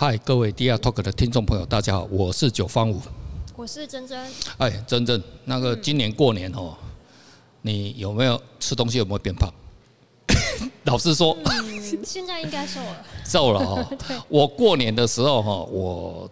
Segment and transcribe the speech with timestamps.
[0.00, 3.00] 嗨，各位 DR Talk 的听众朋友，大家好，我是九方五，
[3.56, 4.16] 我是珍珍。
[4.58, 6.76] 哎，珍珍，那个今年过年哦，
[7.62, 8.98] 你有没有吃东西？
[8.98, 9.52] 有没有变胖？
[10.86, 13.98] 老实说，嗯，现在应该瘦了，瘦了哦。
[14.30, 16.30] 我过年的时候哈，我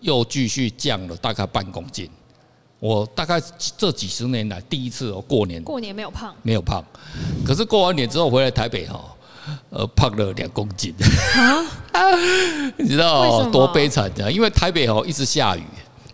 [0.00, 2.10] 又继续降了大概半公斤。
[2.80, 3.40] 我大概
[3.76, 6.84] 这几十年来第一次哦，过年过年没有胖，没有胖。
[7.46, 9.13] 可是过完年之后回来台北哈。
[9.70, 10.94] 呃，胖了两公斤
[11.92, 12.02] 啊！
[12.76, 14.30] 你知道多悲惨的？
[14.30, 15.62] 因为台北哦一直下雨。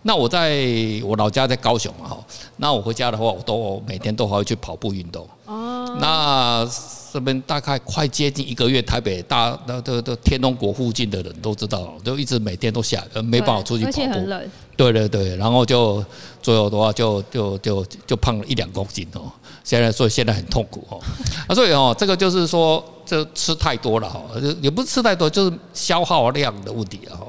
[0.03, 0.65] 那我在
[1.03, 2.17] 我老家在高雄嘛哈，
[2.57, 5.27] 那我回家的话，我都每天都还会去跑步运动。
[5.45, 5.97] 哦。
[6.01, 6.67] 那
[7.13, 14.27] 这边大概快接近一个月，台北大那都都天龙国附近的人都知道，就一直每天都下雨，没办法出去跑步。
[14.75, 16.03] 对对对，然后就
[16.41, 19.31] 最后的话就就就就胖了一两公斤哦。
[19.63, 20.99] 现在所以现在很痛苦哦。
[21.47, 22.83] 啊，所以哦，这个就是说。
[23.03, 24.23] 这吃太多了哈，
[24.61, 27.19] 也不是吃太多，就是消耗量的问题啊。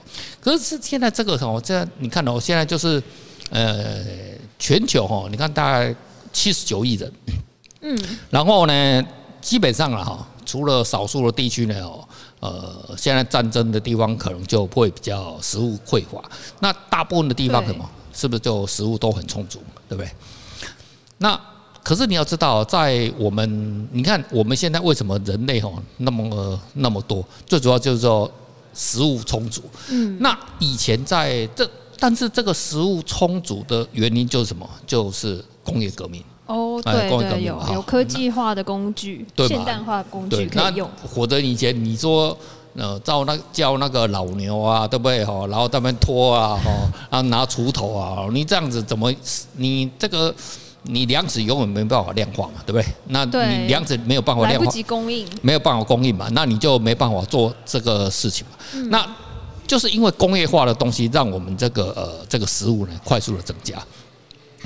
[0.41, 3.03] 可是现在这个什么，这你看哦，现在就是
[3.51, 4.01] 呃，
[4.61, 5.93] 全球哈，你看大概
[6.33, 7.13] 七十九亿人，
[7.81, 7.99] 嗯，
[8.31, 9.05] 然后呢，
[9.41, 12.07] 基本上了哈，除了少数的地区呢，哦，
[12.39, 16.23] 呃，现在战争的地方可能就会比较食物匮乏，
[16.61, 20.09] 那大部分的地方什么，是不是就食物都很充足，对不对？
[21.19, 21.41] 那
[21.83, 28.31] 可是你要知道，在我们你看我们现在为什么人类哦那么那么多，最主要就是说
[28.73, 29.63] 食物充足。
[29.91, 30.17] 嗯。
[30.21, 34.65] 那以前在这，但是这个食物充足的原因就是什么？
[34.87, 36.23] 就是工业革命。
[36.47, 40.89] 哦，对对，有有科技化的工具，现代化工具可以用。
[41.13, 42.37] 或者以前你说
[42.77, 45.25] 呃，照那叫那个老牛啊，对不对？
[45.25, 46.71] 哈，然后他们拖啊，哈，
[47.11, 49.13] 然后拿锄头啊，你这样子怎么
[49.57, 50.33] 你这个？
[50.85, 52.85] 你粮食永远没办法量化嘛，对不对？
[53.07, 58.59] 那你粮食没有办法量化，来不及供应，没有办法供应嘛，那你就没办法做这个事情嘛。
[58.75, 59.07] 嗯、那
[59.65, 63.79] 就是因为工业化的东西，让我们这个呃这个食物呢快速的增加，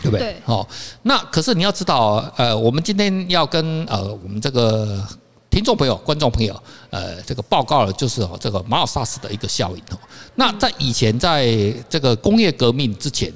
[0.03, 0.41] 对不对？
[0.43, 0.69] 好对，
[1.03, 5.07] 那可是你要知道，呃，我们今天要跟呃我们这个
[5.51, 9.99] 听众朋友、观众朋友，呃，这个报告的就是哦这个马尔萨斯的一个效应哦。
[10.37, 11.47] 那在以前，在
[11.91, 13.31] 这个工业革命之前，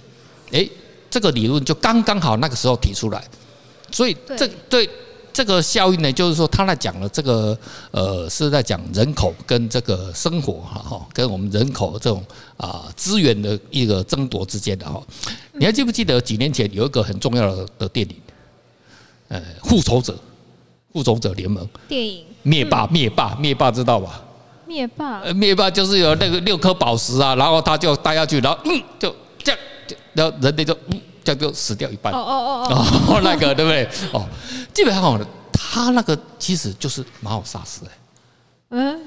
[0.52, 0.70] 诶。
[1.10, 3.22] 这个理论就刚刚好那个时候提出来，
[3.90, 4.88] 所以这对
[5.32, 7.56] 这个效应呢，就是说他在讲了这个
[7.90, 12.24] 呃是在讲人口跟这个生活哈哈，跟我们人口这种
[12.56, 15.02] 啊资源的一个争夺之间的哈。
[15.52, 18.16] 你还记不记得几年前有一个很重要的电影，
[19.28, 20.16] 呃，复仇者，
[20.92, 21.66] 复仇者联盟。
[21.88, 24.22] 电影，灭霸，灭霸，灭霸知道吧？
[24.66, 29.60] 灭霸，灭霸就是有那个六颗宝石啊，然后他就带下去，然后嗯就这样。
[30.12, 32.12] 然后人类就嗯，这样就死掉一半。
[32.12, 33.88] 哦哦哦哦， 那个对不对？
[34.12, 34.26] 哦，
[34.72, 35.20] 基本上
[35.52, 37.90] 他那个其实就是马尔萨斯哎。
[38.70, 39.00] 嗯，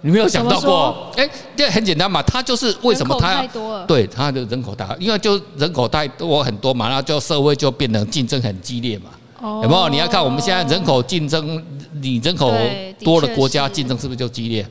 [0.00, 1.12] 你没有想到过？
[1.16, 9.10] 哎，这很简单嘛，他就是为什么他要对他的人口大，因为就人口太多很多嘛，然后就社会就变得竞争很激烈嘛。
[9.40, 9.88] 哦，有没有？
[9.88, 11.62] 你要看我们现在人口竞争，
[12.00, 12.52] 你人口
[13.04, 14.66] 多的国家竞争是不是就激烈？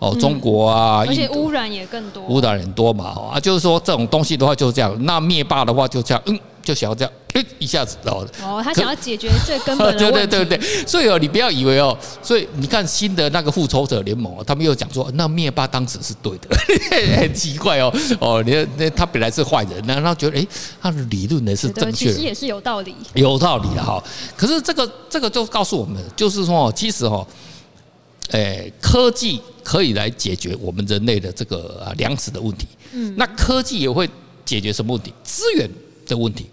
[0.00, 4.96] 哦，中国啊，而且污染也更多，污染很多嘛，啊，就是说这种东西的话就是这样。
[5.04, 8.26] 那灭霸的话就这样，嗯，就想要这样，哎，一下子哦。
[8.42, 10.26] 哦，他想要解决最根本的 问题。
[10.26, 16.48] 对对对对，所以哦，你不要以为哦，所以你看新的那个复仇者联盟，他们又讲说，那灭霸当时是对的，
[17.20, 17.92] 很奇怪哦。
[18.20, 20.46] 哦，你那他本来是坏人，然后觉得哎，
[20.80, 24.02] 他的理论呢是正确的，其实也是有道理，有道理的哈。
[24.34, 27.26] 可是这个这个就告诉我们，就是说，其实哦。
[28.30, 32.66] 诶，科技可以来解决我们人类的这个啊粮食的问题。
[32.92, 34.08] 嗯，那科技也会
[34.44, 35.12] 解决什么问题？
[35.22, 35.68] 资源
[36.06, 36.46] 的问题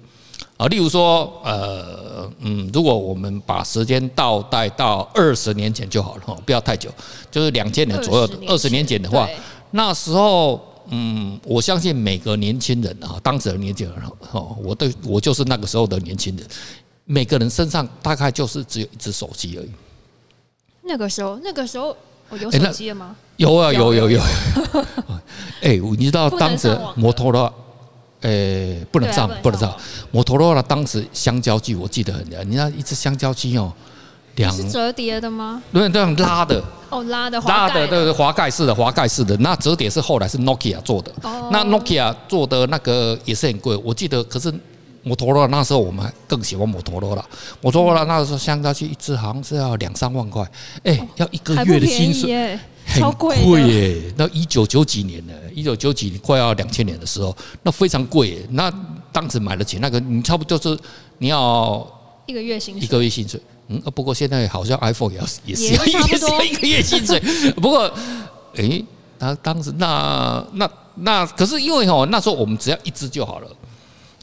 [0.57, 0.67] 啊。
[0.67, 6.89] 例如说，呃，嗯，如果我们把时间倒带到二十年前就好了哈，不要太久，
[7.31, 9.27] 就是两千年左右的二十年前的话，
[9.71, 10.59] 那时候，
[10.89, 13.95] 嗯，我相信每个年轻人啊，当时的年轻人
[14.31, 16.47] 哦，我对我就是那个时候的年轻人，
[17.05, 19.69] 每个人身上大概就是只有一只手机而已。
[20.87, 21.95] 那个时候，那个时候
[22.29, 23.15] 我有手机了吗？
[23.35, 24.21] 有啊，有有有。
[25.61, 27.53] 哎，你知道当时摩托罗拉，
[28.21, 29.75] 哎，不能上，不能上。
[30.11, 32.43] 摩托罗拉当时香蕉机，我记得很清楚。
[32.45, 33.71] 你知道一只香蕉机哦，
[34.35, 35.61] 两是折叠的吗？
[35.73, 36.63] 对，这样拉的。
[36.89, 39.35] 哦，拉的，拉的，对对，滑盖式的，滑盖式的。
[39.37, 41.11] 那折叠是后来是 Nokia 做的。
[41.23, 41.49] 哦。
[41.51, 44.23] 那 Nokia 做的那个也是很贵，我记得。
[44.23, 44.53] 可是。
[45.07, 47.25] 摩托罗拉那时候我们更喜欢摩托罗拉，
[47.61, 50.45] 摩托罗拉那时候香蕉机一支好像是要两三万块，
[50.83, 53.37] 哎，要一个月的薪水，很贵
[53.67, 54.13] 耶。
[54.17, 55.33] 那一九九几年呢？
[55.55, 58.47] 一九九几年快要两千年的时候，那非常贵耶。
[58.51, 58.71] 那
[59.11, 60.79] 当时买得起那个，你差不多就是
[61.19, 61.87] 你要
[62.25, 63.41] 一个月薪水，一个月薪水。
[63.69, 67.19] 嗯，不过现在好像 iPhone 也要也是要也是要一个月薪水。
[67.55, 67.91] 不过，
[68.55, 68.83] 哎。
[69.19, 73.47] 那当时那那那可是因为哦，那时候我们只要一只就好了。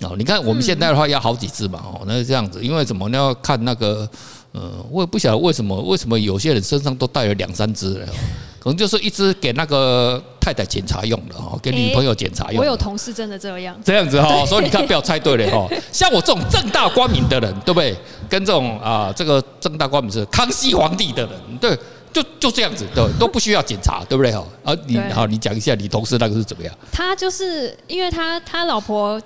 [0.00, 3.08] 哦，你看我们现在的话要好几只嘛，哦，那是这样子，因为什么？
[3.08, 4.08] 你要看那个，
[4.52, 8.06] 呃，我也不晓得为什么，为什么有些人身上都带了两三只了，
[8.58, 12.60] 可能就是一只给那个太太检查用的哦，给女朋友检查用。
[12.60, 15.68] 我有同事真的这样，这样子哈，所以你看不要猜对了哈。
[15.92, 17.96] 像我这种正大光明的人，对不对？
[18.28, 21.78] 跟这种啊，这个正大光明是康熙皇帝的人，对，
[22.12, 24.44] 就就这样子，对，都不需要检查，对不对哈？
[24.64, 26.74] 啊，你好，你讲一下你同事那个是怎么样？
[26.90, 29.22] 他就是因为他他老婆。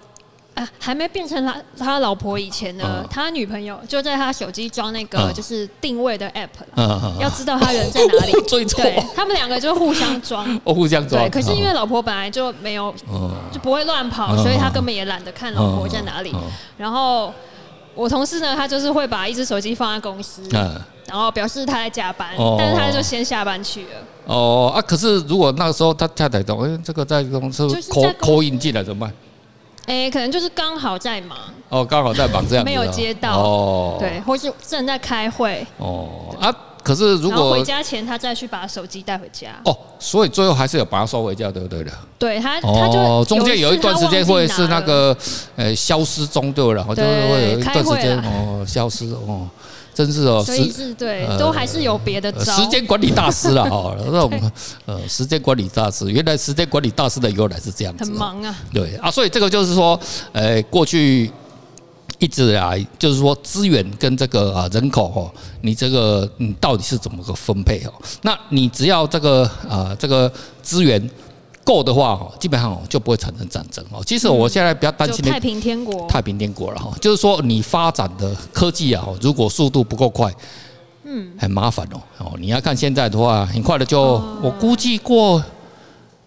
[0.58, 8.32] 啊，还没变成他他老婆以前呢，他女朋友就在他手机装那个就是定位的 app 了，要知道他人在哪里。
[8.76, 10.44] 对，他们两个就互相装。
[10.64, 11.22] 哦，互相装。
[11.22, 12.92] 对，可是因为老婆本来就没有，
[13.52, 16.34] 就不会乱跑，所以他根本也懒得看老婆在哪里。
[16.76, 17.32] 然后
[17.94, 20.42] 我同事呢，他就是会把一只手机放在公司，
[21.06, 23.88] 然后表示他在加班，但是他就先下班去了。
[24.26, 29.14] 哦啊，可是如果那个时候他太太懂，哎，这个在公司 call call in 进来怎么办？
[29.88, 31.36] 哎、欸，可能就是刚好在忙。
[31.70, 33.38] 哦，刚好在忙这样子，没有接到。
[33.40, 35.66] 哦，对，或是正在开会。
[35.78, 36.08] 哦。
[36.38, 36.54] 啊。
[36.80, 39.48] 可是如果回家前他再去把手机带回家。
[39.64, 41.92] 哦，所以最后还是有把它收回家，对不对的？
[42.18, 45.14] 对他，他就中间有一段时间会是那个
[45.56, 49.46] 呃消失中，对了，就是会有一段时间哦消失哦。
[49.98, 52.52] 真是哦，所以是对，都还是有别的招。
[52.52, 54.52] 时间管理大师了哈， 那我们
[54.86, 58.04] 呃，时间管理大师，原来时间管理大师的由来是这样子。
[58.04, 58.56] 很忙啊。
[58.72, 59.98] 对啊，所以这个就是说，
[60.30, 61.28] 呃，过去
[62.20, 67.92] 一直以来就是说资源跟这个啊人口哈，你这个你到底是怎么个分配哦？
[68.22, 71.10] 那你只要这个啊这个资源。
[71.68, 74.02] 够的话，基本上就不会产生战争哦。
[74.02, 76.96] 其实我现在比较担心的太平天国，太平天国了哈。
[76.98, 80.34] 就是说，你发展的科技啊，如果速度不够快，
[81.04, 82.00] 嗯，很麻烦哦。
[82.16, 84.00] 哦，你要看现在的话，很快的就，
[84.42, 85.44] 我估计过，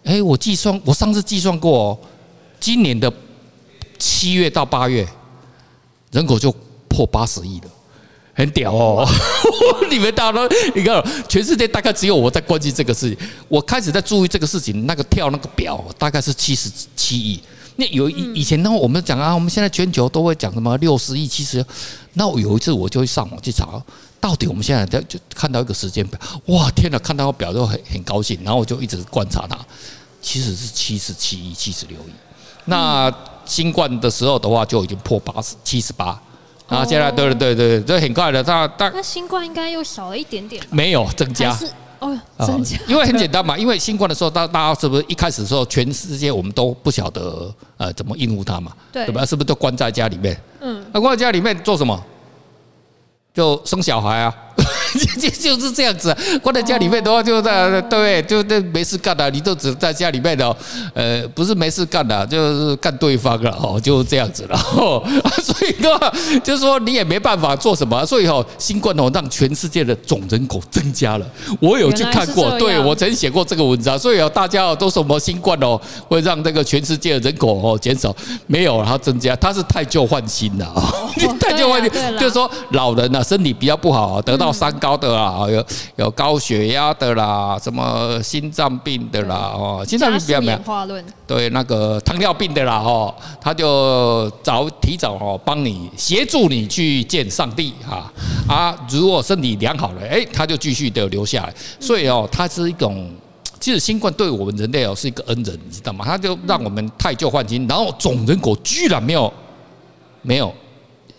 [0.04, 1.98] 哎，我计算，我上次计算过，
[2.60, 3.12] 今年的
[3.98, 5.04] 七月到八月，
[6.12, 6.54] 人口就
[6.88, 7.66] 破八十亿了。
[8.34, 9.06] 很屌哦！
[9.90, 13.28] 你们大家都，你看，全世界大概只有我在关心这个事情。
[13.46, 17.40] 我开始在注意这个事情，那个跳那个表大概是七十七亿。
[17.76, 21.64] 那有以以前呢，我们讲啊，我们现在全球都会讲什么六十亿、七十。
[22.14, 23.82] 那我有一次我就会上网去查，
[24.18, 26.98] 到底我们现在在就看到一个时间表，哇，天哪！
[26.98, 29.58] 看到个表就很很高兴，然后我就一直观察它，
[30.22, 32.12] 其实是七十七亿、七十六亿。
[32.64, 33.12] 那
[33.44, 36.18] 新冠的时候的话，就已经破八十七十八。
[36.72, 38.42] 啊，现在对对对对，这很快的。
[38.42, 41.66] 大大那新冠应该又少了一点点，没有增加，是
[41.98, 42.78] 哦，增加。
[42.88, 49.24] 因为很简单嘛，因为新冠的时候，大大家是不是一开始的时候，全世界我们都不晓得呃怎么应付它嘛，对吧？
[49.26, 50.40] 是不是都关在家里面？
[50.60, 52.02] 嗯，那关在家里面做什么？
[53.34, 54.34] 就生小孩啊。
[55.18, 60.56] 就 就是这样子，关在家里面的话，就在对，就那没事干的，你都只在家里面的，
[60.94, 65.02] 呃，不是没事干的，就是干对方了哦，就这样子了哦。
[65.42, 66.12] 所以的话，
[66.44, 68.04] 就是说你也没办法做什么。
[68.04, 71.26] 所以哦，新冠哦让全世界的总人口增加了。
[71.60, 73.98] 我有去看过，对我曾写过这个文章。
[73.98, 78.14] 所以哦，大家哦都什么新冠哦会让这个全世界的人口哦减少？
[78.46, 80.92] 没有，然后增加，它是太旧换新的啊，
[81.40, 84.72] 汰旧换新，就是说老人呢身体比较不好，得到三。
[84.82, 90.58] 高的啦，有有高血压的啦，什么心脏病的啦，哦，心脏病比较没有，
[91.24, 98.12] 对，那个糖尿病的啦，哦，他就早提早哦，帮你协助你去见上帝哈。
[98.48, 103.08] 啊，如果身体良好了，哎，他就继续的留下来，所以哦，它是一种，
[103.60, 106.04] 其实新冠对我们人类哦是一个恩人，你知道吗？
[106.04, 109.32] 他就让我们太旧换新，然后总人口居然没有
[110.22, 110.52] 没有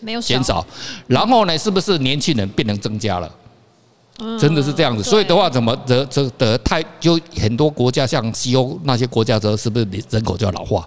[0.00, 0.64] 没有减少，
[1.06, 3.30] 然后呢，是不是年轻人变成增加了？
[4.38, 10.86] 真的是这样子，所以的话，怎么得这得太就很多国家像西欧那些国家，则是不是人口就要老化？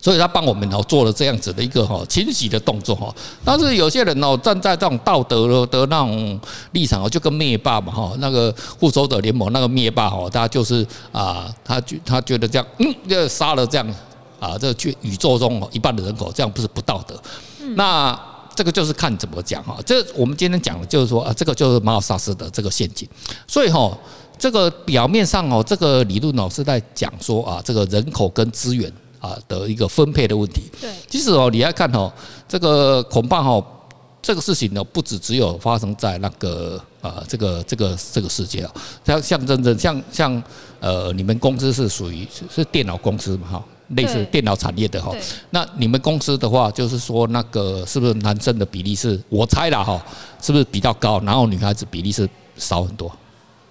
[0.00, 3.14] 所以他帮我们哦做了这样子的一个哈清洗的动作哈。
[3.44, 6.40] 但是有些人哦站在这种道德的那种
[6.72, 13.86] 立场哦，就跟灭霸嘛哈，那个复仇者联盟那个灭霸哦，他就是啊，他觉他觉得这样嗯，就杀了这样
[14.40, 17.14] 啊，这去宇宙中一半的人口，这样不是不道德？
[17.76, 18.18] 那。
[18.54, 23.08] 这个就是看怎么讲哈，这我们今天讲的就是说啊，这个就是马尔萨斯的这个陷阱。
[23.46, 23.96] 所以哈，
[24.38, 30.70] 这个表面上哦，这个理论哦是在讲说啊，这个人口跟资源啊的一个分配的问题。
[30.80, 32.12] 对，其实哦，你要看哦，
[32.48, 33.64] 这个恐怕哈，
[34.20, 38.72] 这个事情呢，不只只有发生在那个啊，这个这个这个世界啊，
[39.04, 40.42] 像像真正像像
[40.80, 43.64] 呃，你们公司是属于是电脑公司嘛哈。
[43.96, 45.12] 类似电脑产业的哈，
[45.50, 50.02] 那你们公司的话，就是说那个是不是男生的比例是，我猜了哈，
[50.40, 53.10] 是不是比较高，然后女孩子比例是少很多？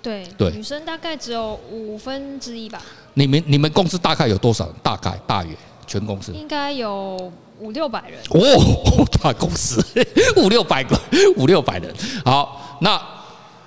[0.01, 2.81] 对对，女生大概只有五分之一吧。
[3.13, 4.67] 你们你们公司大概有多少？
[4.81, 8.19] 大概大约全公司应该有五六百人。
[8.29, 9.83] 哦， 大公司
[10.37, 10.99] 五六百个，
[11.37, 11.93] 五六百人。
[12.25, 12.99] 好，那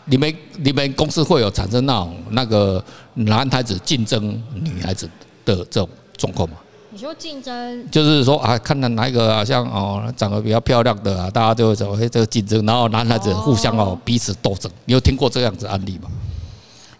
[0.06, 2.84] 你们你们公司会有产生那种那个
[3.14, 5.08] 男孩子竞争女孩子
[5.44, 6.56] 的这种状况嘛？
[6.90, 14.70] 你说竞争，就是说啊，看到哪一个啊，像哦长得比较漂亮的啊，大家就会说哎，这个竞争，然后男孩子互相哦彼此斗争。
[14.84, 16.08] 你有听过这样子案例吗？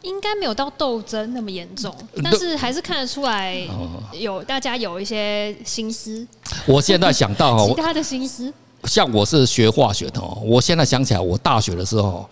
[0.02, 3.56] 应该没有到斗争那么严重，但是还是看得出来
[4.12, 6.26] 有大家有一些心思。
[6.66, 8.52] 我现在想到 哦，其他的心思，
[8.83, 12.28] 像我是学化学的哦，我现在想起来，我大学的时候，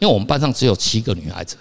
[0.00, 1.56] 因为我们班上只有七个女孩子。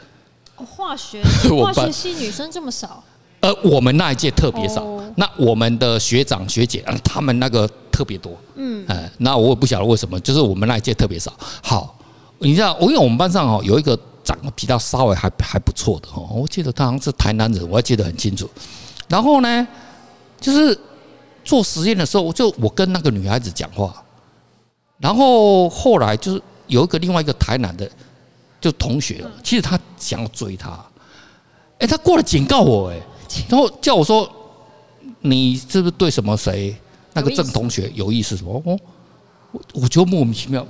[0.57, 1.21] 哦，化学
[1.63, 3.01] 化学系女生这么少。
[3.43, 4.81] 呃，我们那一届特别少，
[5.17, 8.31] 那我们的学长学姐，他们那个特别多。
[8.55, 11.33] 嗯，哎，那我也不晓得为什么，就是我们那一届特别少。
[11.61, 11.99] 好，
[12.39, 18.49] 你知道，我因为我们班上哦有一个长得比较稍微还还不错的哦，我记得他好像是台南人，我还记得很清楚。
[19.09, 19.67] 然后呢，
[20.39, 20.79] 就是
[21.43, 23.93] 做实验的时候，就我跟那个女孩子讲话，
[24.99, 27.91] 然后后来就是有一个另外一个台南的
[28.61, 30.79] 就同学，其实他想要追她，
[31.79, 32.97] 哎，他过来警告我，哎。
[33.49, 34.29] 然后叫我说
[35.21, 36.75] ：“你是不是对什么谁
[37.13, 38.35] 那个郑同学有意思？
[38.35, 38.61] 什么？
[38.65, 38.77] 哦，
[39.51, 40.65] 我我觉得莫名其妙，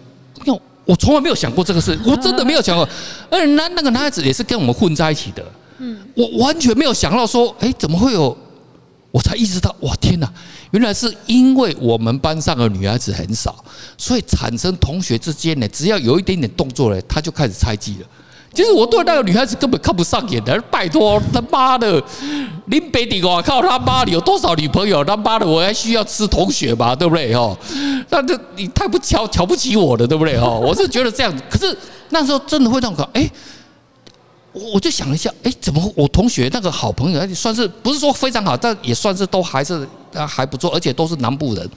[0.46, 2.88] 因为我从来没有想过这个事，我真的没有想过。
[3.30, 5.46] 而且那那个男孩子也是跟我们混在一起的，
[5.78, 8.38] 嗯，我完全没有想到说，哎，怎么会有？
[9.12, 10.34] 我才意识到，哇，天哪！
[10.72, 13.64] 原来是因为我们班上的女孩子很少，
[13.96, 18.08] 所以产生同学之间呢，只要有一点点动作呢，他就开始猜忌了。”
[18.54, 22.02] 其实我对那个女孩子根本看不上眼的，拜托他妈的，
[22.68, 25.04] 林北迪我靠他妈，你有多少女朋友？
[25.04, 26.96] 他妈的，我还需要吃同学吗？
[26.96, 27.36] 对不对？
[27.36, 27.58] 哈，
[28.10, 30.40] 那这你太不瞧瞧不起我了，对不对？
[30.40, 31.42] 哈，我是觉得这样子。
[31.50, 31.76] 可是
[32.10, 33.28] 那时候真的会让我，哎，
[34.52, 39.88] 我就想了一下，哎，怎么我同学那个好朋友，而且算是不是说非常好，但也算是都还是
[40.28, 41.68] 还不错，而且都是南部人，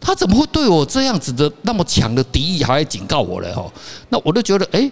[0.00, 3.52] 他怎么会对我这样子的那么强的敌意，还来警告我嘞？
[3.52, 3.64] 哈，
[4.08, 4.90] 那我就觉得，哎。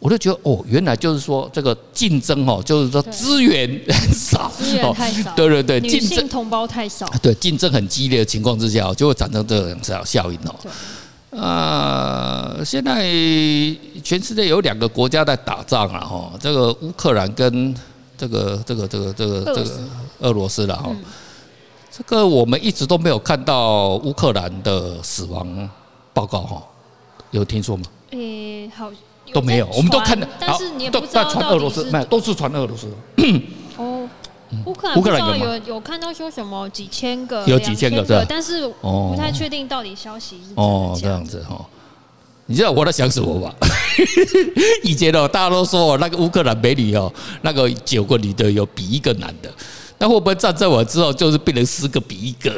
[0.00, 10.54] 我就觉得哦，原来就是说这个竞争哦，就是说资源很 少，资源太少，对对对，竞争同胞太少，对，竞争很激烈的情况之下，就会产生这种效应哦。
[11.32, 13.02] 呃，现在
[14.02, 17.74] 全世界有两个国家在打仗了哈，这个乌克兰跟
[18.16, 19.70] 这个这个这个这个这个
[20.20, 20.90] 俄罗斯了哈。
[21.92, 25.68] 这个我们一直都没有看到乌克兰的死亡
[26.14, 26.62] 报告哈，
[27.32, 27.84] 有听说吗？
[28.12, 28.90] 诶，好。
[29.32, 32.88] 都没有，我们都看到，但是你也不知道传俄罗斯，没有，都是传俄罗斯。
[33.76, 34.08] 哦，
[34.66, 41.64] 乌克兰乌克兰有有看到说什么几千个，有几千个对，但是不太确定到底消息是哦这样子哈。
[42.46, 43.54] 你知道我在想什么吧？
[44.82, 49.48] 以前哦，大家都说那个乌克兰美女哦，那个九个女的有比一个男的。
[49.98, 52.50] 那会不会战争完之后就是变成十个比一个？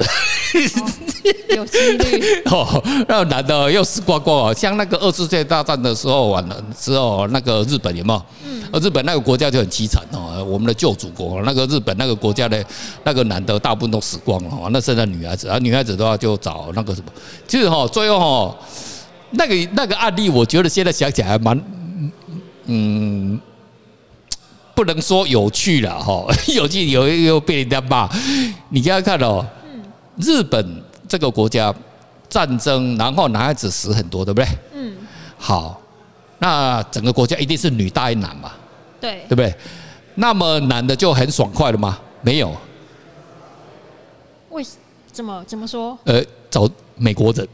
[1.56, 8.22] 有几率 哦，那男的又死光光哦，像那个二次世界大战的时候完了之后，那个日本有没有？
[8.44, 12.64] 嗯，日本那个国家就很凄惨哦，我们的旧祖国那个日本那个国家的
[13.04, 17.06] 那个男的大部分都死光了哦，那剩下女孩子啊，女孩子的话就找那个什么，
[17.46, 18.18] 其实哈，最后
[18.50, 18.56] 哈，
[19.30, 21.60] 那个那个案例，我觉得现在想起来还蛮
[22.66, 23.40] 嗯。
[24.74, 28.08] 不能说有趣了哈， 有趣有又被人家骂。
[28.70, 29.46] 你现在看哦，
[30.16, 31.74] 日本这个国家
[32.28, 34.48] 战争，然后男孩子死很多，对不对？
[34.74, 34.96] 嗯。
[35.38, 35.80] 好，
[36.38, 38.52] 那整个国家一定是女大于男嘛？
[39.00, 39.24] 对。
[39.28, 39.54] 对不对？
[40.14, 41.98] 那么男的就很爽快了吗？
[42.20, 42.54] 没有。
[44.50, 44.64] 为
[45.10, 45.98] 怎么怎么说？
[46.04, 47.46] 呃，找美国人。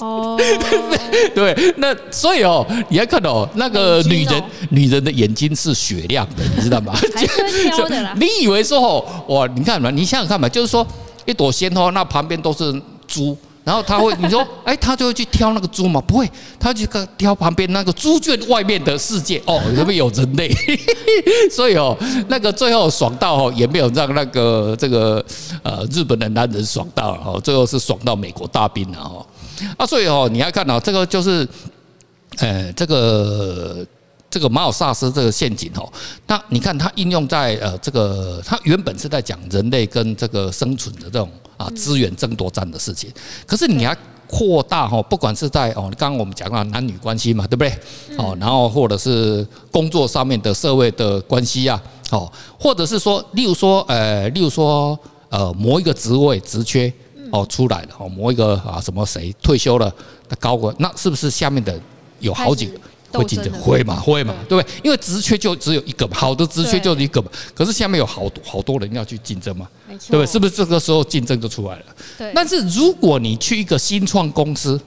[0.00, 0.36] 哦，
[1.32, 6.92] 对，那所以哦，你要看哦，那个女人，女人的眼睛是雪亮的，你知道吗？
[8.18, 10.84] 你以为说哦，哇，你看嘛，你想想看嘛，就是说
[11.24, 12.72] 一朵鲜花，那旁边都是
[13.06, 16.00] 猪，然后他会，你说， 哎，他就会去挑那个猪嘛？
[16.00, 19.40] 不会，他去挑旁边那个猪圈外面的世界。
[19.46, 20.50] 哦，里面有人类，
[21.50, 21.96] 所以哦，
[22.28, 25.24] 那个最后爽到哦，也没有让那个这个
[25.62, 29.24] 呃日本的男人爽到了哦，最后是爽到美国大兵了哦。
[29.76, 31.46] 啊，所以哦，你要看到这个就是，
[32.38, 33.86] 呃，这个
[34.32, 35.86] 这个马尔萨斯这个陷阱哦，
[36.26, 43.12] 那你看它应用在呃这个，它原本是在讲人类跟这个生存的这种啊资源争夺战的事情，
[43.46, 43.94] 可是你要
[44.26, 48.16] 扩大哈，不管是在哦，刚刚我们讲到男女关系嘛，对不对？
[48.16, 51.78] 哦，然后或者是工作上面的社会的关系啊，
[52.10, 54.98] 哦，或者是说，例如说，呃，例如说，
[55.28, 56.92] 呃，某一个职位职缺。
[57.30, 59.90] 哦，出来了哦，某一个啊什么谁退休了
[60.28, 61.80] 的高管，那是不是下面的
[62.20, 62.78] 有好几个
[63.12, 64.74] 会竞争，会嘛会嘛，对不对？
[64.82, 67.28] 因为职缺就只有一个嘛，好的职缺就一个嘛。
[67.54, 70.26] 可是下面有好多好多人要去竞争嘛，对不对？
[70.26, 71.84] 是不是这个时候竞争就出来了？
[72.18, 72.32] 对。
[72.34, 74.80] 但是如果你去一个新创公司，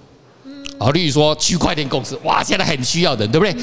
[0.77, 3.55] 啊，例如说区块链公司，哇，现在很需要人，对不对？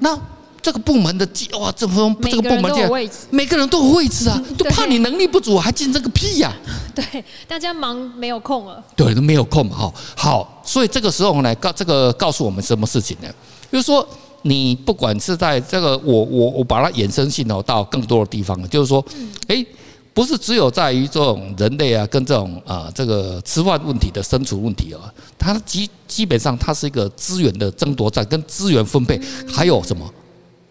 [0.00, 0.18] 那
[0.62, 1.26] 这个部门的
[1.58, 6.52] 哇，这部这个部门这样，每个人都有位置啊， 都怕你能力不足，还竞争个屁呀！
[6.94, 8.82] 对，大家忙没有空了。
[8.94, 9.92] 对，都没有空嘛，哈。
[10.16, 13.28] 好，所以这个时候呢，告这个告诉我们什么事情呢？
[13.72, 14.06] 就是说，
[14.42, 19.04] 你不管是在这个，我我我把它衍生性哦，到更多的地方了，就是说，
[19.48, 19.64] 哎，
[20.12, 25.00] 不是只有在于这种人类啊，跟这种啊这个吃饭问题的生存问题啊，
[25.38, 29.18] 它基基本上它是一个资源的争夺战，跟资源分配，
[29.50, 30.04] 还有什么？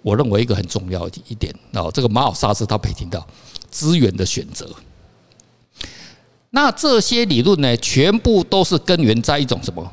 [0.02, 3.26] 我认为一个很重要一点哦，这个马尔萨斯他可以听到
[3.70, 4.68] 资源的选择。
[6.52, 9.92] 那这些理论呢，全部都是根源在一种什么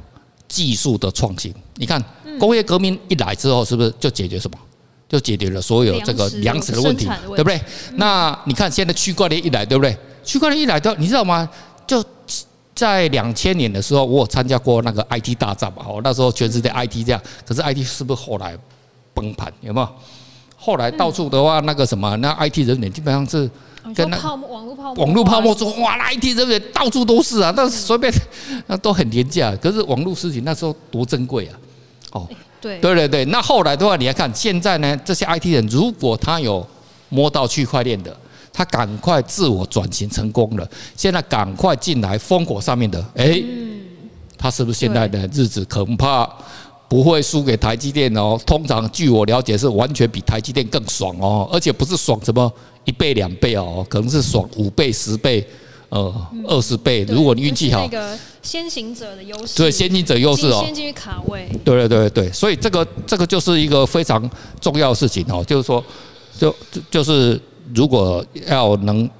[0.48, 1.54] 技术的创新？
[1.74, 2.02] 你看，
[2.38, 4.58] 工业革命一来之后，是不是就解决什么？
[5.08, 7.60] 就解决了所有这个粮食的问题，对不对？
[7.94, 9.96] 那你看现在区块链一来，对不对？
[10.24, 11.48] 区块链一来的，你知道吗？
[11.86, 12.04] 就
[12.74, 18.58] 在两千年的时候，我有参加过那个 IT 大战嘛，哦，那时候全世界 IT 这样，可是 IT 是不是后来
[19.16, 19.52] 崩盘？
[19.62, 19.88] 有没有？
[20.56, 23.50] 后来到处的话，那个什么，那 IT 人员基本上是。
[23.94, 28.12] 跟那网络泡沫，网络泡沫说哇那，IT 人员到处都是啊，但是随便
[28.66, 29.54] 那都很廉价。
[29.62, 31.54] 可是网络事情那时候多珍贵啊！
[32.10, 32.28] 哦，
[32.60, 33.24] 对对对对。
[33.26, 36.66] 那后来的话，你来看现在呢，这些 IT 人如果他有
[37.10, 38.14] 摸到区块链的，
[38.52, 43.40] 他赶快自我转型成功了，现在赶快进来烽火上面的，哎，
[44.36, 46.28] 他是不是现在的日子恐怕
[46.88, 48.38] 不会输给台积电哦？
[48.46, 52.52] 通常据我了解是完全比台积电更爽哦，而且不是爽什么。
[52.84, 55.44] 一倍两倍哦，可能是爽五倍十倍，
[55.88, 57.04] 呃，二十倍。
[57.08, 61.48] 如果你运气好，那个先行者的优势，对，先行者优势哦，先进去卡位。
[61.64, 65.84] 对对对对，所以这个这个就是一个非常重要的事情哦，就是说，
[66.38, 67.40] 就就就是
[67.74, 69.10] 如果要能。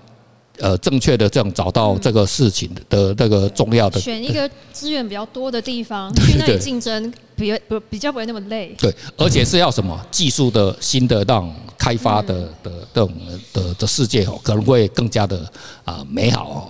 [0.58, 8.74] 呃，正确的这样找到这个事情的那个重要的，选一个资源比较多的地方 去那里竞争，比不比较不会那么累。
[8.78, 13.12] 对，而且是要什么技术的新的让开发的的这种
[13.52, 15.50] 的的世界哦，可能会更加的
[15.84, 16.60] 啊美好哦。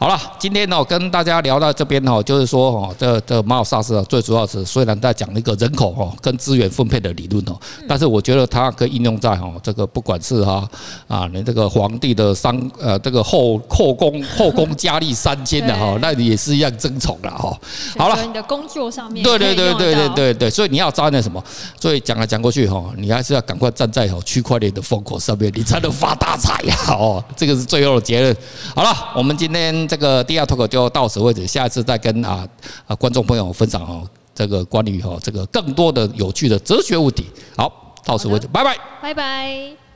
[0.00, 7.58] 好了，今天呢，跟大家聊到这边哦，就是说哦，这这马尔萨斯啊最主要是虽然在讲一个人口哦跟资源分配的理论哦，
[7.88, 10.64] 但是我觉得它可以应用在哦这个不管是哈
[11.08, 17.58] 啊你这个皇帝的三呃这个后后宫 后宫佳丽三千的哈，那也是一样争宠了哈。
[17.98, 21.42] 好了，你的工作上面对对对对对对对，所以你要站在什么？
[21.80, 26.76] 所以讲来讲过去哈，你还是要赶快站在哦区块链的风口上面，你才能发大财呀！
[26.90, 28.36] 哦，这个是最后的结论。
[28.76, 29.87] 好了，我们今天。
[29.88, 32.46] 这个第二 talk 就到此为止，下一次再跟啊
[32.86, 37.26] 啊观众朋友分享哦，这个关于哦这个更多的有趣的哲学问题。
[37.56, 39.87] 好，到此为止，拜拜，拜拜。